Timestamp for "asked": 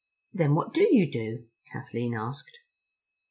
2.15-2.57